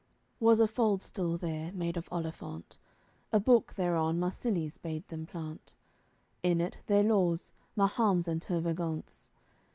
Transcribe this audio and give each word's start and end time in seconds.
AOI. 0.01 0.03
XLVII 0.03 0.45
Was 0.47 0.59
a 0.59 0.67
fald 0.67 1.01
stool 1.03 1.37
there, 1.37 1.71
made 1.73 1.95
of 1.95 2.09
olifant. 2.09 2.77
A 3.31 3.39
book 3.39 3.75
thereon 3.75 4.17
Marsilies 4.19 4.79
bade 4.79 5.07
them 5.09 5.27
plant, 5.27 5.75
In 6.41 6.59
it 6.59 6.79
their 6.87 7.03
laws, 7.03 7.53
Mahum's 7.75 8.27
and 8.27 8.41
Tervagant's. 8.41 9.29